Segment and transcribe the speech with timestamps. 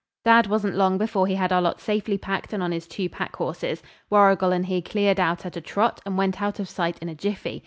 [0.25, 3.35] Dad wasn't long before he had our lot safely packed and on his two pack
[3.35, 3.83] horses.
[4.09, 7.13] Warrigal and he cleared out at a trot, and went out of sight in a
[7.13, 7.59] jiffy.